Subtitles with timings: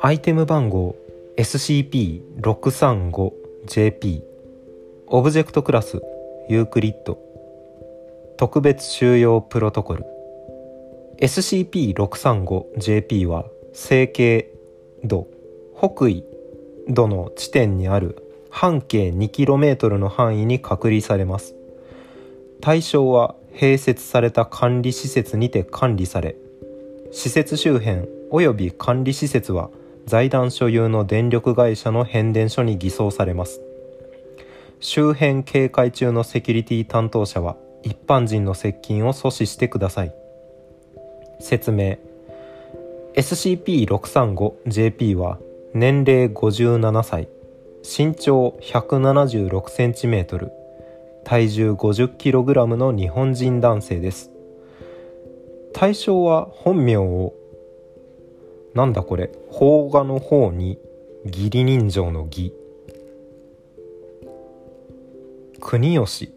[0.00, 0.94] アイテム番号
[1.36, 4.22] SCP-635JP
[5.06, 6.02] オブジェクトクラス
[6.48, 7.18] ユークリッド。
[8.38, 10.04] 特別収容プロトコル。
[11.20, 14.50] SCP-635JP は東経
[15.04, 15.28] 度
[15.76, 16.24] 北緯
[16.88, 21.54] 度の地点にある半径 2km の範囲に隔離されます。
[22.60, 26.36] 対象は併設された管理施設にて管理され
[27.10, 29.70] 施設周辺及び管理施設は
[30.06, 33.60] 財団所有の電力会社の変電所に偽装されます。
[34.80, 40.14] 周辺警戒中のセキュリティ担当者は一般人の接近を阻止してください。
[41.40, 41.98] 説明。
[43.14, 45.38] SCP-635JP は
[45.74, 47.28] 年齢57歳
[47.82, 50.50] 身長 176cm
[51.28, 54.30] 体重 50kg の日本人男性です。
[55.74, 57.34] 対象は本名を
[58.72, 60.78] なんだこれ邦画の方に
[61.26, 62.54] 義理人情の義。
[65.60, 66.32] 国吉。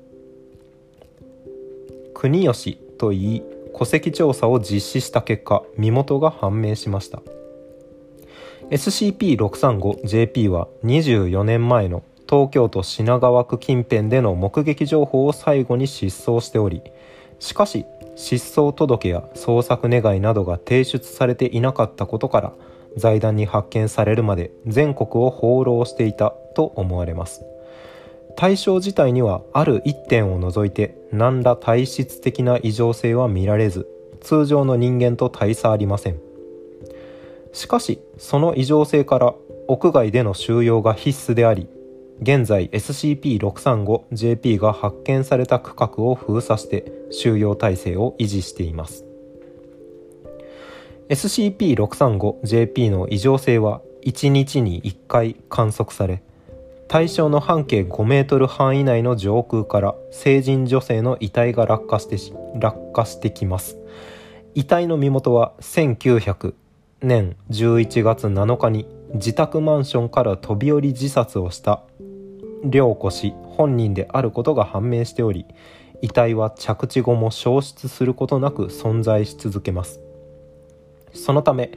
[2.13, 7.21] 国吉と言い戸籍調査を実施した結果身元が判明しました。
[8.69, 16.81] SCP-635JP は24年前の東京都品川区近辺での目撃情報を最後に失踪しており
[17.39, 22.53] しかし失踪届や捜索願いなどが提出されていなかったことから
[22.95, 27.43] 財団に発見されるまで全国を放浪していたと思われます。
[28.37, 33.87] 対象自体にはある一点を除いて何ら体質的な異常性は見られず
[34.21, 36.19] 通常の人間と大差ありません。
[37.51, 39.33] しかしその異常性から
[39.67, 41.67] 屋外での収容が必須であり
[42.21, 49.05] 現在 SCP-635JP が発見された区画を封鎖して収容体制を維持しています。
[51.09, 56.23] SCP-635JP の異常性は1日に1回観測され
[56.87, 62.17] 対象の半径5メートル範囲内の上空から成人女性の遺体が落下して
[62.59, 63.77] 落下してきます。
[64.55, 66.53] 遺体の身元は1900
[67.01, 71.83] 年11月7日に自宅マンションから飛び降り自殺をした
[72.63, 75.45] 涼子氏本人であることが判明しており
[76.01, 79.99] 遺体は着地後も消失することなく存在し続けます。
[81.13, 81.71] そのため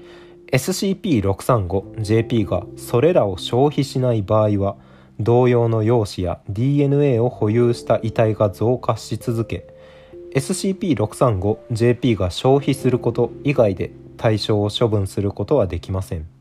[0.52, 4.76] SCP-635JP がそれらを消費しない場合は
[5.20, 9.66] 同様の容姿や DNA を保有した遺体が増加し続け
[10.34, 16.33] SCP-635JP が消費すること以外で対象を処分することはできません。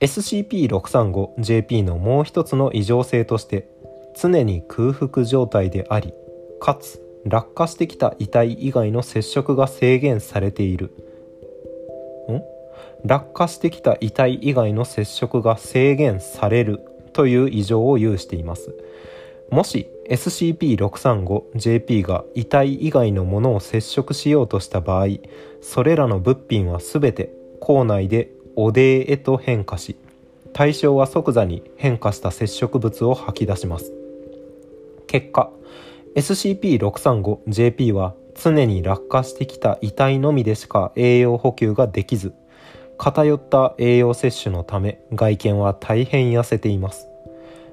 [0.00, 3.68] SCP-635JP のもう一つの異常性として
[4.20, 6.14] 常に空腹状態であり
[6.60, 10.86] かつ落下してきた遺体以外の接触が制限されている。
[12.28, 12.42] ん？
[13.04, 16.80] 落下してきた遺体以外の接触が制限される
[17.12, 18.74] という異常を有しています。
[19.50, 25.06] もし SCP-635JP が遺体以外のものを接触しようとした場合
[25.60, 28.30] それらの物品は全て校内で
[28.64, 29.96] 汚泥へと変化し
[30.52, 33.92] 対象は即座に変化した接触物を吐き出します。
[35.06, 35.50] 結果
[36.16, 42.32] SCP-635JP は常に落下してきた遺体のみでしか栄養補給ができず
[42.98, 47.08] 偏った栄養摂取のため外見は大変痩せています。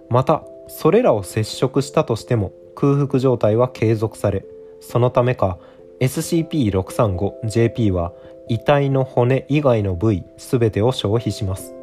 [0.10, 4.46] またそれらを接触したとしても空腹状態は継続され
[4.80, 5.58] そのためか
[6.00, 8.14] SCP-635JP は
[8.50, 11.74] 遺体の骨以外の部位全てを消費します。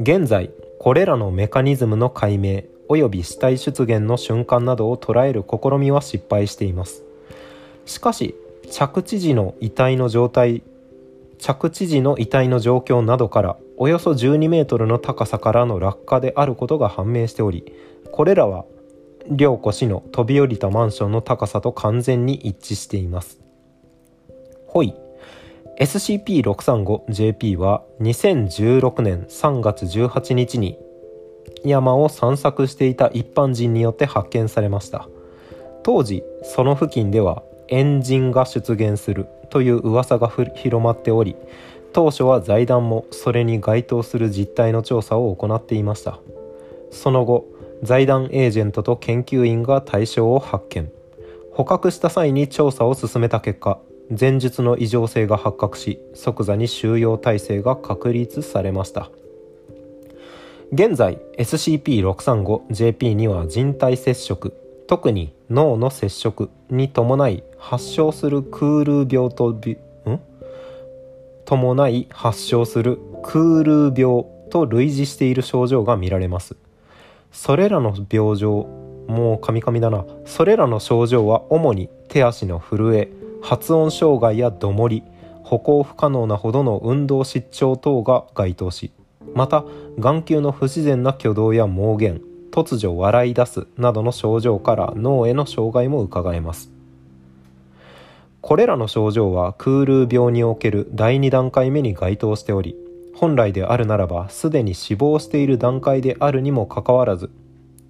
[0.00, 7.02] 現在これらのメカニズムの解明及び死体出現の瞬間などを捉える試みは失敗しています。
[7.86, 8.34] しかし
[8.70, 10.62] 着地時の遺体の状態
[11.38, 17.72] 着地時の遺体の状況などからおよそ12メートルの高さからの落下であることが判明しており
[18.10, 18.64] これらは
[19.30, 23.45] 涼子氏の飛び降りたマンションの高さと完全に一致しています。
[24.76, 24.92] ほい。
[25.80, 30.76] SCP-635JP は2016年3月18日に
[31.64, 35.08] 山を散策していた一般人によって発見されました。
[35.82, 41.36] 当時その付近ではエンジンが出現するという噂が広まっており
[41.94, 46.18] 当初は財団もそれに該当する実態の調査を行っていました。
[46.90, 47.46] その後
[47.82, 50.92] 財団エージェントと研究員が対象を発見。
[51.54, 53.78] 捕獲した際に調査を進めた結果
[54.08, 59.10] 前述の異常性が発覚し即座に収容体制が確立されました。
[60.72, 64.52] 現在 SCP-635JP には人体接触
[64.88, 69.78] 特に脳の接触に伴い発症するクール病とびん？
[71.44, 76.56] 伴い発症するクール病と類似している症状が見られます。
[77.32, 78.66] それらの病状
[79.08, 80.04] もうカミカミだな。
[80.24, 83.08] それらの症状は主に手足の震え
[83.42, 85.02] 発音障害やどもり
[85.42, 88.90] 歩行不可能なほどの運動失調等が該当し
[89.34, 89.64] また
[89.98, 96.70] 眼球の不自然な挙動や盲言突如笑い出すなどの症状から脳への障害も伺えます。
[98.40, 102.76] これらの症状はクール病における第2段階目に該当しており
[103.12, 107.28] 本来であるならばすでに死亡している段階であるにもかかわらず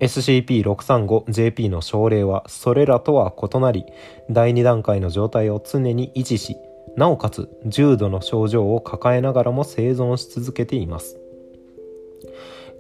[0.00, 3.84] SCP-635JP の症例はそれらとは異なり
[4.31, 6.56] 第2段階の状態を常に維持し
[6.96, 11.19] なおかつ重度の症状を抱えながらも生存し続けています。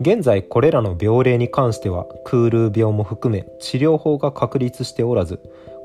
[0.00, 5.40] 現在これらの病例に関してはクール病も含め治療法が確立しておらず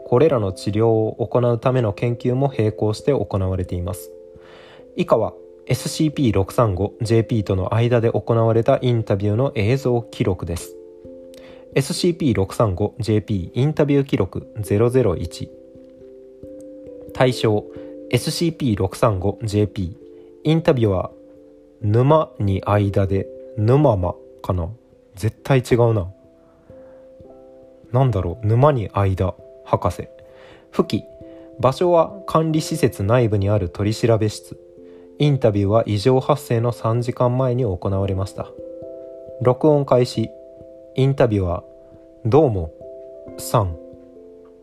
[0.06, 4.12] これらの治療を行うための研究も並行して行われています。
[4.98, 5.34] 以下は
[5.68, 10.76] SCP-635JP との間で行われたインタビューの映像記録です。
[11.76, 15.50] SCP-635JP インタビュー記録001
[17.14, 17.66] 対象
[18.12, 19.96] SCP-635JP
[20.44, 21.12] インタビューは
[21.82, 23.28] 沼に間で
[23.58, 24.70] 沼間かな？
[25.16, 26.12] 絶対違うな。
[27.92, 28.48] なんだろう？
[28.48, 29.36] 沼に間
[29.66, 30.08] 博士。
[30.72, 31.04] 付記
[31.60, 34.58] 場所は管理施設内部にある取調室。
[35.20, 38.48] インタビューは異常発生の3時間前に行われました。
[39.42, 40.30] 録音開始。
[40.96, 41.64] インタビューは
[42.26, 42.74] どうも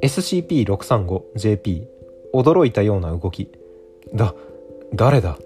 [0.03, 1.87] 3SCP-635JP
[2.35, 3.51] 驚いたような動き。
[4.15, 4.35] だ
[4.95, 5.39] 誰だ？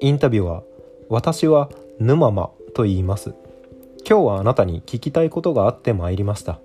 [0.00, 0.62] インタビューは
[1.10, 1.68] 私は
[1.98, 3.34] 沼間と言います。
[4.08, 6.58] 今日はあなたに聞きたいことがあってまいりました。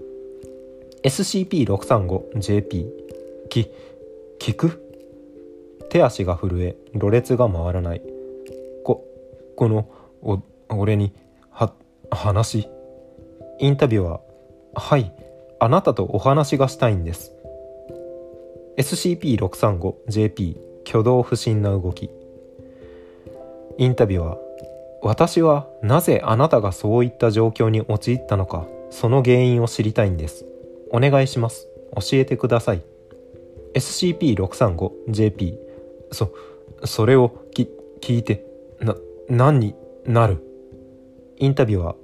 [1.04, 2.90] SCP-635JP
[3.50, 3.70] き
[4.40, 4.82] 聞く？
[5.90, 8.02] 手足が震えろれつが回らない。
[8.86, 9.06] こ
[9.58, 9.90] この
[10.22, 11.12] お俺に
[11.50, 11.74] は
[12.10, 12.70] 話
[13.60, 14.22] インタビューは
[14.76, 15.12] はい
[15.60, 17.34] あなたとお話がしたいんです。
[18.78, 20.58] SCP-635JP
[20.88, 22.12] 挙動不審な動き。
[23.80, 24.38] インタビューは
[25.02, 30.46] 私はなぜあなたがそういった状況に陥ったのかその原因を知りたいんです。
[30.92, 31.68] お願いします。
[31.96, 32.84] 教えてください。
[33.74, 35.58] SCP-635JP
[36.12, 36.32] そ
[36.86, 37.68] それをき
[38.02, 38.46] 聞いて
[38.80, 38.96] な
[39.28, 39.76] 何に
[40.06, 40.44] なる？
[41.38, 41.96] インタビューは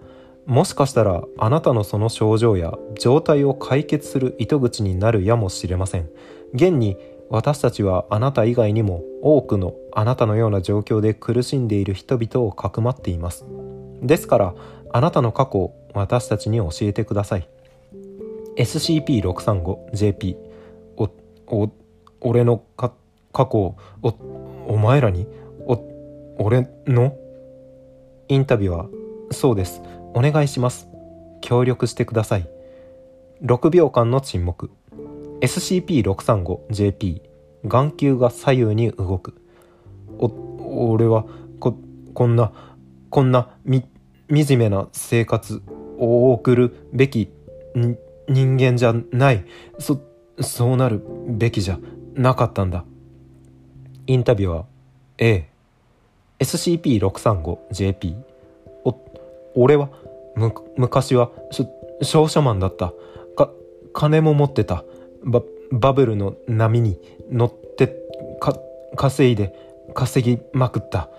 [0.46, 6.10] もしかしたらあなたのその症状や状態を解決する糸口になるやもしれません。
[6.54, 6.98] 現に
[7.30, 13.46] 私たちはあなた以外にも多くのあなたのような状況で苦しんでいる人々をかくまっています。
[14.02, 14.54] ですから
[14.92, 17.48] あなたの過去を私たちに教えてください。
[18.58, 20.36] SCP-635JP
[20.98, 21.10] お
[21.48, 21.72] お
[22.22, 22.94] 俺のか
[23.32, 24.10] 過去をお
[24.68, 25.26] お前らに？
[25.66, 25.80] お
[26.38, 27.16] 俺の？
[28.28, 28.88] インタビューは
[29.32, 29.82] そうです。
[30.14, 30.88] お願いします。
[31.42, 32.48] 協力してください。
[33.44, 34.72] 6秒間の沈黙。
[35.42, 37.22] SCP-635JP
[37.66, 39.42] 眼球が左右に動く。
[40.20, 40.32] お
[40.92, 41.26] 俺は
[41.60, 41.78] こ
[42.14, 42.52] こんな
[43.10, 43.84] こんなみ
[44.30, 45.62] 惨めな生活
[45.98, 47.30] を送るべき
[48.30, 49.46] 人間じゃない。
[49.80, 50.00] そ
[50.40, 51.80] そうなるべきじゃ
[52.14, 52.86] なかったんだ。
[54.08, 54.66] インタビュアー。
[55.18, 55.48] A
[56.40, 58.16] SCP-635JP
[58.84, 58.98] お
[59.56, 59.90] 俺は
[60.36, 61.32] む昔は
[62.02, 62.94] 商社マンだった。
[63.36, 63.52] か
[63.94, 64.84] 金も持ってた。
[65.24, 67.00] ババブルの波に
[67.32, 67.96] 乗って
[68.40, 68.58] か
[68.96, 69.56] 稼いで
[69.94, 71.10] 稼ぎまくった。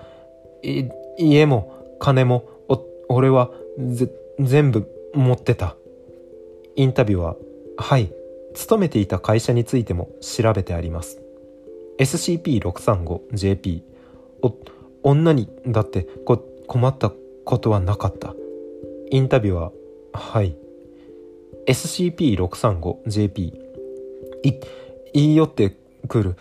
[1.18, 2.48] 家も金も
[3.08, 3.50] 俺は
[4.40, 5.76] 全部持ってた。
[6.76, 7.36] インタビューは
[7.76, 8.12] はい。
[8.54, 11.20] 勤めていた会社についても調べてあります。
[11.98, 13.82] SCP-635JP
[14.42, 14.54] お
[15.02, 17.12] 女にだってこ困った
[17.44, 18.34] ことはなかった。
[19.10, 19.54] インタビュー。
[19.56, 19.72] は
[20.12, 20.56] はい
[21.66, 23.40] SCP-635JP
[24.42, 24.52] い
[25.12, 25.76] 言い寄って
[26.08, 26.36] くる。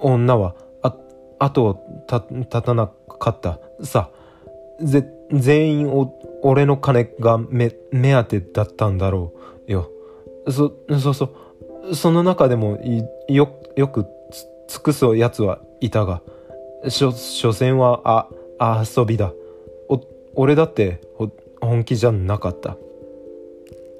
[0.00, 0.96] 女はあ
[1.38, 1.74] 後を
[2.06, 3.60] た立たなかった。
[3.82, 4.10] さ
[4.82, 9.32] ぜ全員お俺の金が目当てだったんだろ
[9.68, 9.90] うよ。
[10.48, 11.30] そそうそ
[11.90, 11.94] う。
[11.94, 12.78] その中でも
[13.28, 14.06] よく
[14.68, 16.20] 尽くすやつはいたが
[16.88, 19.32] しょ所詮はあ遊びだ。
[19.88, 20.00] お
[20.34, 21.00] 俺だって
[21.66, 22.76] 本気じゃなかった。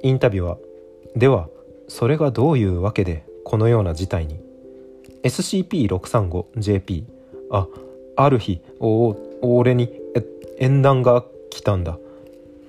[0.02, 0.58] インタビューは
[1.16, 1.49] では
[1.88, 4.40] それがどういうわけでこのような事態に。
[5.23, 7.04] SCP-635JP
[7.50, 7.66] あ
[8.16, 9.90] ある日お俺に
[10.58, 11.99] 縁談が来たんだ。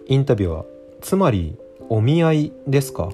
[0.08, 0.66] インタビューは
[1.02, 1.58] つまり
[1.90, 3.10] お見合いですか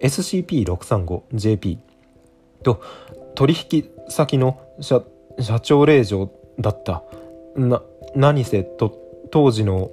[0.00, 1.78] ？SCP-635JP
[2.62, 2.82] と
[3.34, 5.02] 取引先の社
[5.38, 7.04] 社長令嬢だった。
[7.54, 7.82] な
[8.16, 8.98] 何せと
[9.30, 9.90] 当時の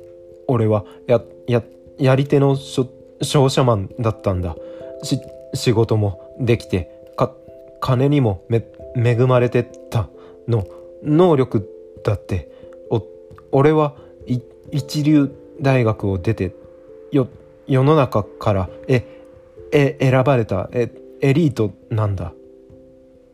[0.48, 1.64] 俺はやや
[1.98, 4.56] やり手の商社マンだったんだ。
[5.04, 5.20] し
[5.54, 7.34] 仕事もできてか
[7.80, 10.10] 金にもめ恵まれてた。
[10.48, 10.66] の
[11.04, 11.70] 能力
[12.04, 12.50] だって。
[12.90, 13.04] お
[13.52, 13.96] 俺は
[14.72, 16.56] 一流大学を出て
[17.12, 17.28] よ
[17.68, 19.06] 世の中からえ
[19.72, 20.90] え選ばれたえ
[21.22, 22.34] エリートなんだ。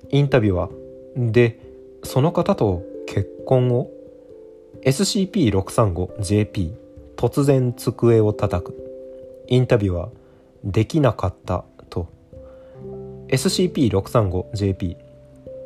[0.10, 0.70] インタビューは
[1.16, 1.60] で
[2.04, 3.90] その方と結婚を
[4.84, 6.74] ？SCP-635JP
[7.24, 8.76] 突然机を叩く。
[9.48, 10.10] インタビューは
[10.66, 11.64] できなかった。
[11.90, 12.10] と。
[13.30, 14.98] SCP-635JP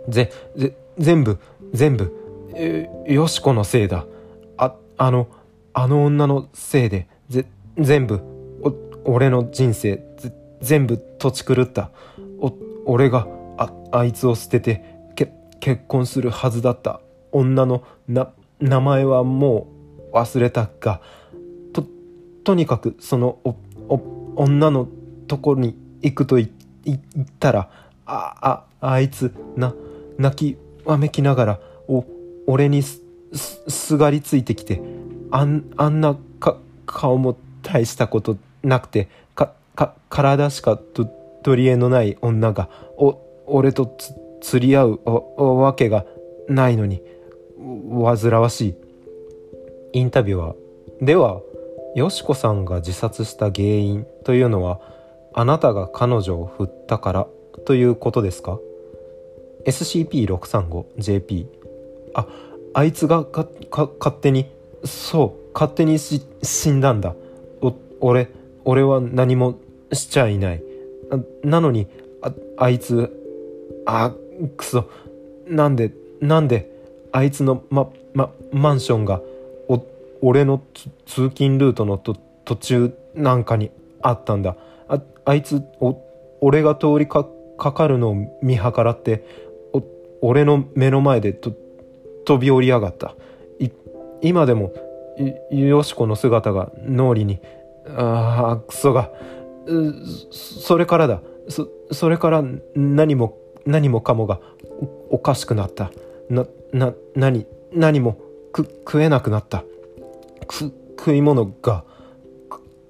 [0.08, 1.40] ぜぜ全部
[1.74, 2.14] 全部。
[3.08, 4.06] よしこのせいだ。
[4.56, 5.28] ああの
[5.74, 7.08] あの女のせいで。
[7.28, 7.48] ぜ
[7.80, 8.22] 全部。
[8.62, 10.04] お俺の人生。
[10.62, 11.90] 全部土地狂った。
[12.40, 12.54] お
[12.86, 14.84] 俺がああいつを捨てて
[15.16, 19.68] け結婚するはずだった女のな名前はも
[20.14, 21.02] う忘れたが
[22.48, 23.40] とにかくその
[23.90, 24.02] お
[24.38, 24.88] 女の
[25.28, 26.50] ところに行くと言っ
[27.42, 27.70] たら
[28.06, 29.76] あああいつな
[30.18, 32.06] 泣きわめきながらお
[32.46, 33.02] 俺にす
[33.68, 34.82] すがりついてきて
[35.30, 41.04] あんあんなか顔も大したことなくてかか体しかと
[41.44, 45.02] 取り柄のない女がお俺とつ釣り合う
[45.36, 46.06] わけが
[46.48, 47.02] ないのに
[47.60, 48.76] 煩わしい。
[49.92, 50.56] インタビューは
[51.02, 51.42] では
[51.98, 54.80] よしこさんが自殺した原因というのは
[55.34, 57.28] あなたが彼女を振ったから
[57.66, 58.60] ということですか
[59.66, 61.48] ？SCP-635JP
[62.14, 62.28] あ
[62.76, 64.46] あいつがか勝手に
[64.86, 67.16] そう勝手にし死んだんだ。
[67.62, 68.28] お俺
[68.64, 69.58] 俺は何も
[69.92, 70.62] しちゃいない。
[71.44, 71.88] なのに
[72.22, 73.12] ああいつ
[73.88, 74.14] あ
[74.56, 74.88] くそ。
[75.48, 76.72] なんでなんで
[77.12, 79.20] あいつのま、ま、マンションが
[80.22, 80.62] 俺の
[81.06, 82.16] 通勤ルートの途
[82.56, 83.72] 中なんかに
[84.02, 84.56] あったんだ。
[84.88, 86.02] ああいつお
[86.42, 87.26] 俺が通りか
[87.58, 89.24] かるのを見計らって
[89.74, 89.84] お
[90.22, 91.56] 俺の目の前で飛
[92.40, 93.16] び降りやがった。
[94.22, 94.74] 今でも
[95.52, 97.40] よしこの姿が脳裏に
[97.96, 99.12] ああクソが。
[100.32, 101.22] それからだ。
[101.50, 102.44] そそれから
[102.76, 104.40] 何も何もかもが
[105.10, 105.92] おかしくなった。
[106.30, 108.18] なな何何も
[108.52, 109.64] く食えなくなった。
[110.42, 111.84] 食い物が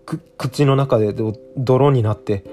[0.05, 1.13] く口の中で
[1.57, 2.43] 泥になって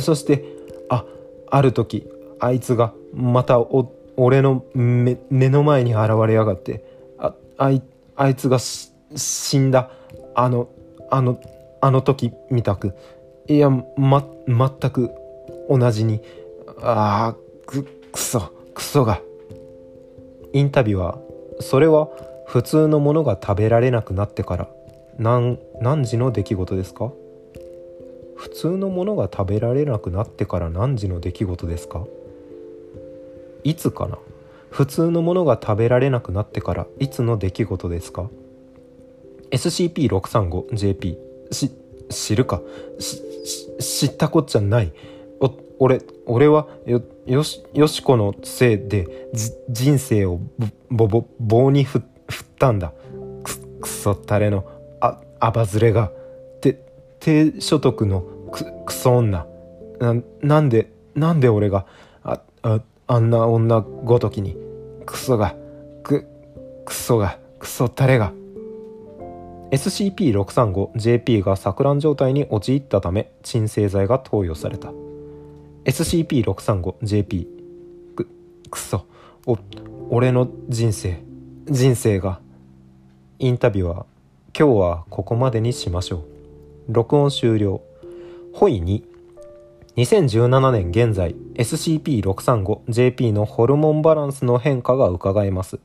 [0.00, 0.44] そして
[0.88, 1.04] あ
[1.50, 2.08] ある時
[2.40, 6.84] あいつがまたお俺の目目の前に現れやがって
[7.18, 7.82] ああい
[8.16, 9.90] あいつが死んだ
[10.34, 10.68] あの
[11.10, 11.40] あの
[11.80, 12.94] あの時みたく
[13.46, 15.10] いやま全く
[15.68, 16.20] 同じに
[16.82, 19.20] ああくくそクソが。
[20.52, 21.18] インタビューは
[21.60, 22.08] それは
[22.48, 24.68] 普通のものが食べられなくなってから
[25.18, 27.12] 何何時の出来事ですか？
[28.36, 32.06] 普通のものが食べられなくなってから何時の出来事ですか？
[33.64, 34.18] いつかな？
[34.70, 38.30] 普通のものが食べられなくなってからいつの出来事ですか
[39.50, 41.18] ？SCP-635JP
[41.52, 41.70] し
[42.08, 42.62] 知るか？
[43.78, 44.92] 知ったこっちゃない。
[45.40, 49.28] お俺俺はよよしよしこのせいで
[49.68, 50.40] 人生を
[50.88, 52.17] ぼぼ棒に振って
[52.58, 52.92] たんだ。
[53.42, 54.64] くくそったれの
[55.00, 56.10] ああばずれが。
[56.60, 56.80] て
[57.20, 59.46] 低所得のくくそ女。
[60.00, 61.86] ななんでなんで俺が
[62.22, 64.56] あああんな女ごときに
[65.06, 65.56] クソが
[66.02, 66.26] く
[66.84, 68.32] クソがクソったれが。
[69.70, 74.92] SCP-635JP が錯乱状態に陥ったため鎮静剤が投与された。
[75.84, 77.46] SCP-635JP
[78.16, 78.28] く
[78.70, 79.04] くそ。
[79.46, 79.58] お
[80.10, 81.22] 俺の人生
[81.66, 82.40] 人生が
[83.40, 84.04] インタビューは
[84.46, 86.24] 今日はここまでにしましょう。
[86.88, 87.80] 録音終了。
[88.52, 89.04] ホイ2
[89.96, 95.78] 2017年現在 SCP-635JP のホルモンバランスの変化が伺えます。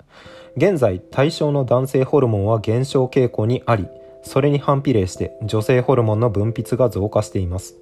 [0.58, 3.88] 現在対象の男性ホルモンは減少傾向にあり
[4.24, 7.76] それに反比例して女性ホルモンの分泌が増加しています。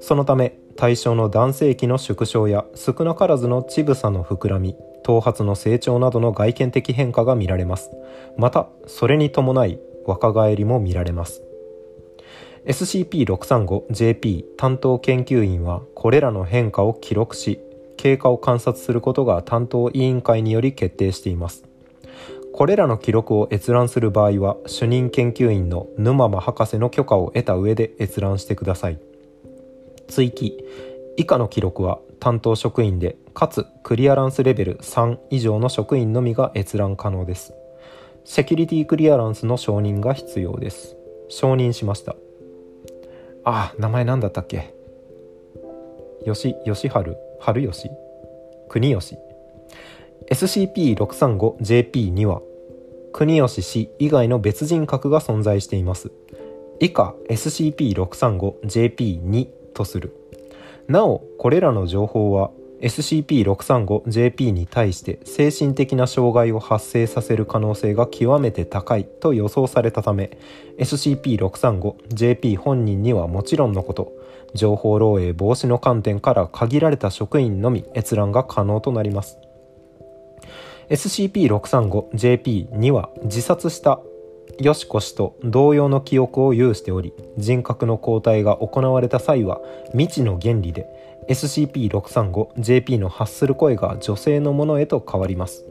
[0.00, 7.90] そのため対象の男性器の縮小や少なからずの乳房の膨らみ頭髪の成長などの外見的変化が見られます。
[8.36, 11.42] またそれに伴い若返りも見られます。
[12.66, 17.58] SCP-635JP 担当研究員はこれらの変化を記録し
[17.96, 21.64] 経過を観察することが担当委員会により決定しています。
[22.52, 29.11] これらの記録を閲覧する場合は主任研究員の沼間博士の許可を得た上で閲覧してください。
[30.12, 30.62] 追記。
[31.16, 37.54] 以下の記録は担当職員でかつクリアランスレベル3以上の職員のみが閲覧可能です。
[38.26, 40.98] セキュリティクリアランスの承認が必要です。
[41.28, 42.14] 承認しました。
[43.44, 44.74] あ名前何だったっけ？
[46.26, 47.88] 吉吉春春吉
[48.68, 49.16] 国吉
[50.30, 52.42] SCP-635JP には
[53.14, 56.12] 国吉氏以外の別人格が存在しています。
[56.80, 60.14] 以下 SCP-635JP2 とする。
[60.88, 62.50] なおこれらの情報は
[62.82, 70.36] SCP-635JP に対して精神的な障害を発生させる可能性が極めて高いと予想されたため
[70.78, 74.12] SCP-635JP 本人にはもちろんのこと
[74.54, 79.38] 情報漏洩防止の観点から限られた職員のみ閲覧が可能となります。
[80.90, 84.00] SCP-635JP には自殺した
[84.62, 90.86] よしこ氏と同様の記憶を有しており人格の交代が行われた際は未知の原理で
[91.28, 95.64] SCP-635JP の発する声が女性のものへと変わります。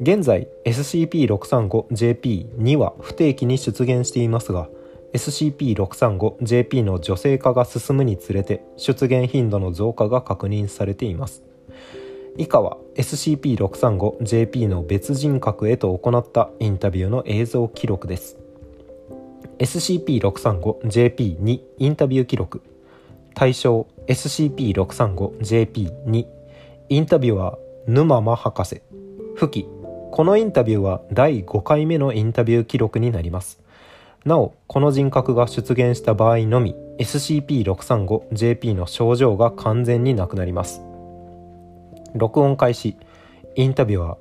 [0.00, 4.68] 現在 SCP-635JP2 は不定期に出現していますが
[5.12, 11.42] SCP-635JP の女性化が進むにつれて出現頻度の増加が確認されています。
[12.36, 18.36] 以下は SCP-635JP の別人格へと行ったインタビューの映像記録です。
[19.58, 22.60] SCP-635JP2 インタビュー記録。
[23.34, 26.26] 対象 SCP-635JP2
[26.90, 28.82] インタビュアー沼間博士。
[29.34, 29.68] 付記
[30.12, 33.60] このインタビューは第5回目のインタビュー記録になります。
[34.26, 40.82] なおこの人格が出現した場合のみ SCP-635JP の症状が完全になくなります。
[42.14, 42.96] 録音開始。
[43.54, 44.16] インタビュアー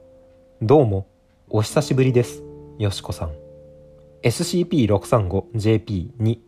[0.61, 1.07] どうも
[1.49, 2.43] お久しぶりです。
[2.77, 3.31] よしこさん。
[4.21, 6.39] SCP-635JP2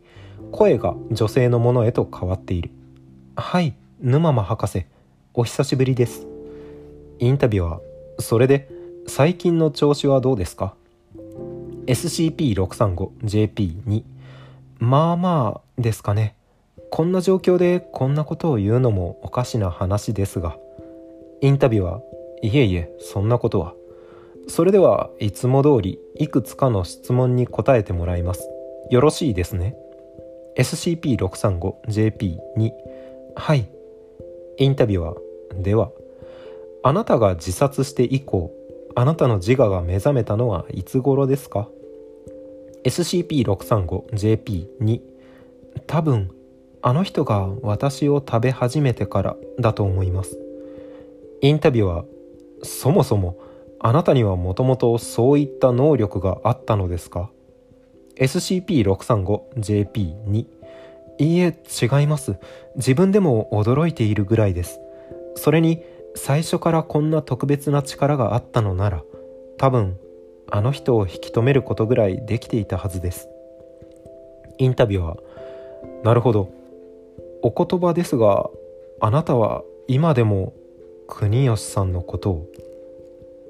[0.52, 2.70] 声が女性のものへと変わっている。
[3.36, 4.86] はい沼間博士。
[5.34, 6.28] お久しぶりです。
[7.20, 7.82] インタビュアー
[8.20, 8.70] それで
[9.08, 10.76] 最近の調子はどうですか
[11.88, 14.04] ？SCP-635JP2
[14.78, 16.36] まあまあですかね。
[16.92, 20.58] こんな状況でこんなことを言うのもおかしな話ですが
[21.42, 22.02] インタビュアー。
[22.44, 23.74] いえいえそんなことは。
[24.48, 28.48] それではいつも通りいくつかの質問に答えてもらいます。
[28.90, 29.76] よろしいですね。
[30.58, 32.72] SCP-635JP2
[33.36, 33.68] はい。
[34.58, 35.92] インタビュアーでは
[36.84, 38.54] あなたが自殺して以降
[38.96, 41.68] あなたの自我が目覚めたのはいつ頃ですか
[42.84, 45.02] ？SCP-635JP2
[45.88, 46.30] 多分
[46.82, 50.51] あの人が私を食べ始めてからだと思います。
[51.42, 52.06] インタビュアー
[52.64, 53.38] そもそも
[53.80, 57.32] あなたにはもともとそういった能力があったのですか
[58.18, 60.46] ？SCP-635JP2
[61.18, 62.38] いいえ違います。
[62.76, 64.80] 自分でも驚いているぐらいです。
[65.36, 65.84] それに
[66.16, 69.04] 最初からこんな特別な力があったのなら
[69.58, 69.98] 多分
[70.52, 73.30] あの人を引き止めることぐらいできていたはずです。
[74.58, 75.20] インタビュアー。
[76.04, 76.52] なるほど。
[77.42, 78.48] お言葉ですが
[79.00, 80.54] あなたは今でも
[81.14, 82.48] 国吉さんのことを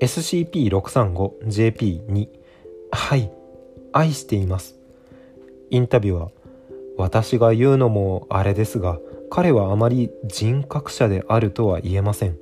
[0.02, 2.28] SCP-635JP2
[2.92, 3.32] はい
[3.94, 4.80] 愛しています。
[5.70, 6.32] インタビュアー
[6.98, 8.98] 私が言うのもあれですが
[9.30, 12.36] 彼はあまり人格者であるとは言えません。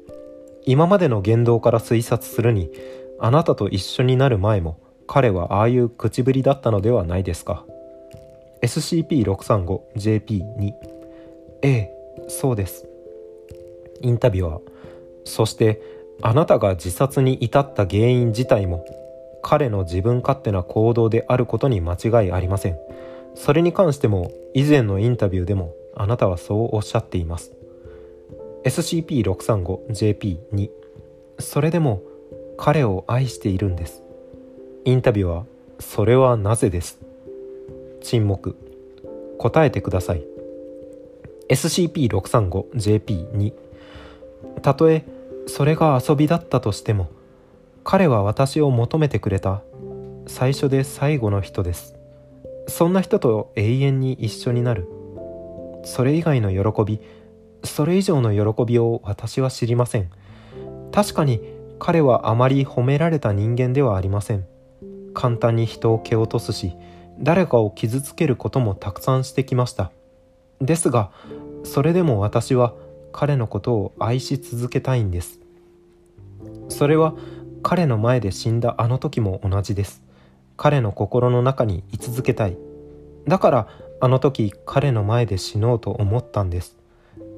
[0.65, 2.71] 今までの言動から推察するに
[3.19, 7.65] あなたと一緒になる前も彼はああいう口ぶりだったのではないですか。
[8.61, 10.73] SCP-635JP2
[11.61, 11.91] ええ
[12.29, 12.87] そうです。
[14.01, 14.78] インタビュアー
[15.23, 15.81] そして
[16.21, 18.85] あなたが自殺に至った原因自体も
[19.41, 22.77] 彼の自分勝手な行動であることに間違いありません。
[23.35, 27.53] それに関しても以前のインタビューでもあなたはそうおっしゃっています。
[28.65, 30.69] SCP-635JP2
[31.39, 32.01] それでも
[32.57, 34.03] 彼を愛しているんです。
[34.83, 35.45] インタビューは
[35.79, 36.99] それはなぜです。
[38.01, 38.57] 沈黙。
[39.37, 40.25] 答えてください。
[41.47, 43.53] SCP-635JP2
[44.59, 45.05] たとえ
[45.47, 47.09] それが遊びだったとしても
[47.83, 49.63] 彼は私を求めてくれた。
[50.27, 51.95] 最初で最後の人です。
[52.67, 54.87] そんな人と永遠に一緒になる。
[55.83, 57.01] それ以外の喜び
[57.63, 60.11] それ以上の喜びを私は知りません。
[60.91, 61.41] 確かに
[61.79, 64.45] 彼はあまり褒められた人間ではありません。
[65.15, 66.75] 簡単に人を蹴落とすし
[67.19, 69.91] 誰かを傷つけることもたくさんしてきました。
[70.61, 71.09] ですが
[71.63, 72.73] それでも私は
[73.11, 75.39] 彼のことを愛し続けたいんです。
[76.69, 77.15] それは
[77.63, 80.01] 彼の前で死んだあの時も同じです。
[80.55, 82.57] 彼の心の中に居続けたい。
[83.27, 83.67] だから
[84.01, 86.77] あの時彼の前で死のうと思ったんです。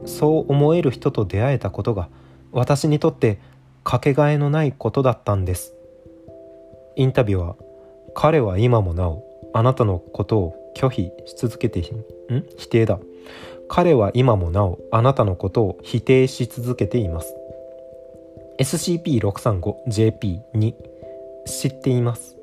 [0.06, 2.10] そう思える人と出会えたことが
[2.52, 3.40] 私にとって
[3.84, 5.74] かけがえのないことだったんです。
[6.96, 7.56] インタビューは
[8.14, 11.84] 彼は今もなおあなたのことを拒否し続けてん？
[12.58, 13.00] 否定だ。
[13.74, 17.34] 彼は今もなおあなたのことを否定し続けています。
[18.60, 20.74] SCP-635JP2
[21.46, 22.36] 知っています。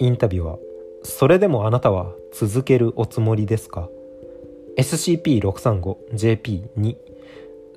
[0.00, 0.58] インタビューは
[1.02, 3.88] それでもあなたは続けるおつもりですか
[4.76, 6.96] ？SCP-635JP2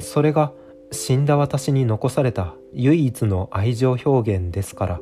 [0.02, 0.52] それが
[0.92, 5.00] 死んだ私に残された唯一の愛情表現ですから。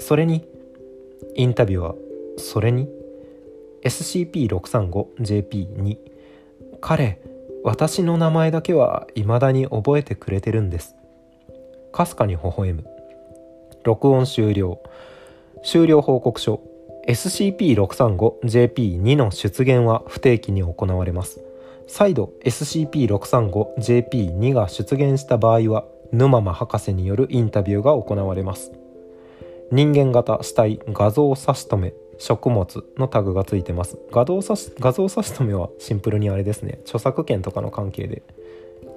[0.00, 0.48] それに
[1.36, 1.94] インタビューは
[2.38, 2.88] それに。
[3.84, 6.09] SCP-635JP2
[6.80, 7.20] 彼
[7.62, 10.96] 私の名前だけは未だに覚えてくれてるんです。
[11.92, 12.86] かすかに微笑む。
[13.84, 14.80] 録音終了。
[15.62, 16.62] 終了報告書。
[17.06, 21.42] SCP-635JP2 の出現は不定期に行われます。
[21.86, 28.72] 再度 SCP-635JP2 が出現した場合は沼間博士によるインタビューが行われます。
[29.70, 31.92] 人間型死体画像差し止め。
[32.20, 33.98] 食物のタグがついてます。
[34.12, 36.78] 画像差し画像差し止めはシンプルにあれですね。
[36.82, 38.22] 著作権とかの関係で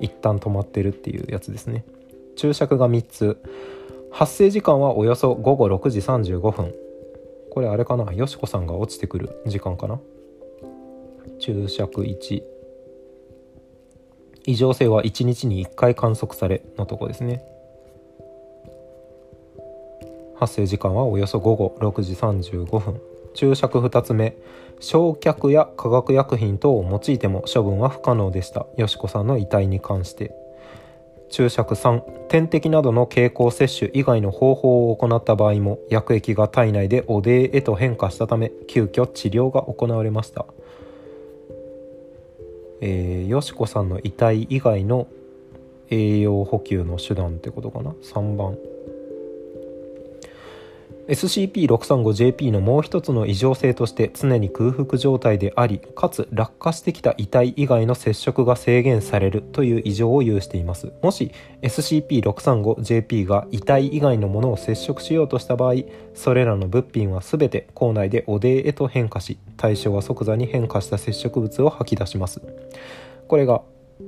[0.01, 1.85] 一旦止まってるっていうやつですね。
[2.35, 3.37] 注釈が3つ。
[4.11, 6.75] 発生時間はおよそ午後6時35分。
[7.49, 8.11] これあれかな？
[8.11, 9.99] よしこさんが落ちてくる時間かな？
[11.39, 12.43] 注釈1
[14.45, 17.41] 異常性は1日に1回観測されのとこですね。
[20.35, 23.01] 発生時間はおよそ午後6時35分。
[23.33, 24.37] 注釈2つ目。
[24.79, 28.65] 焼却や化学薬品等を用いても処分は不可能でした。
[28.75, 30.35] よしこさんの遺体に関して。
[31.29, 40.45] 注釈3点滴などの経口摂取以外の方法を行った場合も薬液が体内で汚泥へと変化したため急遽治療が行われました。
[42.81, 45.07] えー、よしこさんの遺体以外の
[45.89, 48.57] 栄養補給の手段ってことかな？3番。
[51.07, 60.93] SCP-635JP のもう一つの異常性として常に空腹状態でありかつ落下してきた遺体以外の接触が制限されるという異常を有しています。
[61.01, 65.75] もし SCP-635JP が遺体以外のものを接触しようとした場合
[66.13, 72.41] それらの物品は全て校内で汚泥へと変化し対象は即座に変化した接触物を吐き出します。
[73.27, 73.61] これが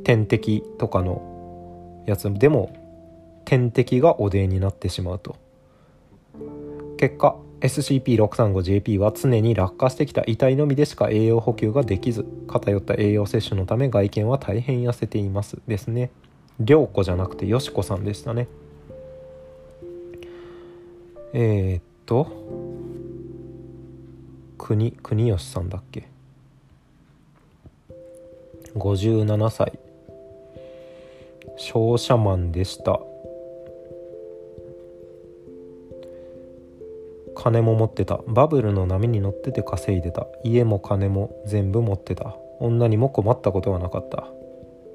[0.03, 2.73] 点滴とかのやつでも
[3.43, 5.44] 点滴が汚泥になってしまうと。
[6.97, 16.11] 結果 SCP-635JP は常に落下してきた遺体のみでしか栄養補給ができず偏った栄養摂取のため外見は大変痩せていますですね。
[16.59, 18.47] 涼子じゃなくてよしこさんでしたね。
[21.33, 22.27] えー、っと
[24.57, 26.07] 国国吉さんだっけ
[28.75, 29.79] ？57歳。
[31.57, 32.99] 商社マンでした。
[37.35, 38.21] 金も持ってた。
[38.27, 40.27] バブルの波に乗ってて稼いでた。
[40.43, 42.35] 家も金も全部持ってた。
[42.59, 44.27] 女にも困ったことはなかった。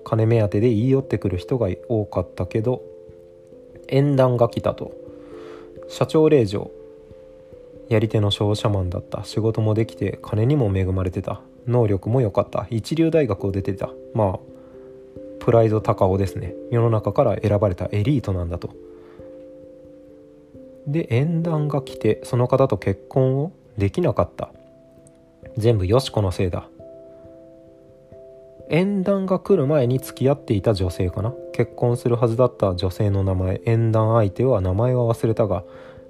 [0.04, 2.82] 金目当てで言い寄ってくる人が多かったけど
[3.88, 4.92] 縁談が来たと。
[5.88, 6.70] 社長令嬢。
[7.88, 9.24] やり手の商社マンだった。
[9.24, 11.42] 仕事もできて金にも恵まれてた。
[11.66, 12.66] 能力も良かった。
[12.70, 13.90] 一流大学を出てた。
[14.14, 14.38] まあ
[15.40, 16.54] プライド高尾ですね。
[16.70, 18.70] 世の中から選ばれたエリートなんだと。
[20.86, 24.50] で縁談が来てその方と結婚をできなかった。
[25.56, 26.68] 全部よしこのせいだ。
[28.68, 31.34] 縁談が来る前に付き合っていた女性かな。
[31.52, 35.64] 結婚するはずだった女性の名前縁談相手は名前は忘れたが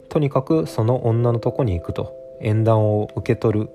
[0.08, 3.70] とにかくその女のとこに行くと縁談を受け取る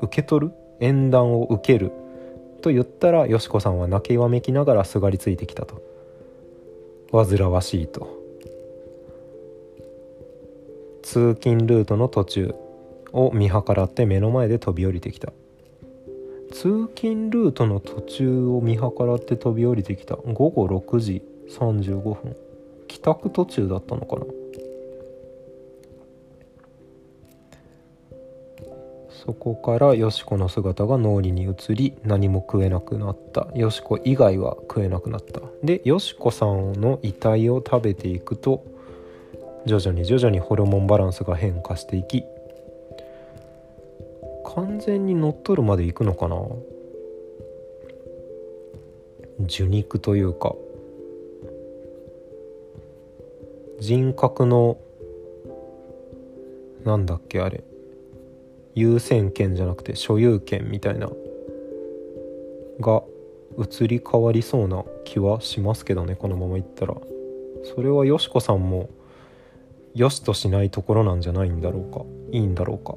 [0.00, 0.52] 受け取る？
[0.80, 1.92] 縁談を受ける。
[2.62, 5.82] と言ったらよしこさんは泣きわめきながらすがりついてきたと。
[7.12, 8.19] 煩わしいと。
[11.12, 12.54] 通勤ルートの途中
[13.12, 15.32] を見計らって目の前で飛び降りてきた。
[16.52, 20.14] 通勤ルートの途中を見計らって飛び降りてきた。
[20.14, 22.36] 午後6時35分。
[22.86, 24.22] 帰宅途中だったのかな。
[29.10, 33.48] そこからよしこの姿が脳裏に移り何も食えなくなった。
[33.56, 35.40] よしこ以外は食えなくなった。
[35.64, 38.64] でよしこさんの遺体を食べていくと
[39.66, 42.24] 徐々に徐々にホルモンバランスが変化していき
[44.54, 46.36] 完全に乗っ取るまでいくのかな。
[49.44, 50.54] 受肉というか
[53.78, 54.76] 人格の
[56.84, 57.64] なんだっけあれ
[58.74, 61.08] 優先権じゃなくて所有権みたいな
[62.80, 63.02] が
[63.58, 66.94] 移り変わりそうな気はしますけどねこのままいったら。
[67.74, 68.88] それはよしこさんも
[69.94, 72.04] よしとしないところなんじゃないんだろうか？
[72.30, 72.94] いいんだろうか？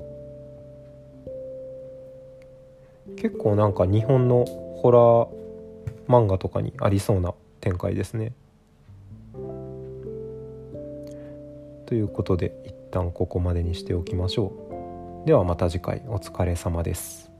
[3.18, 5.28] 結構なんか日本のホラー
[6.08, 8.34] 漫画とかにありそうな展開ですね。
[11.86, 14.54] ということで一旦ここまでにしておきましょ
[15.24, 15.28] う。
[15.28, 16.02] ではまた次回。
[16.08, 17.32] お疲れ様です。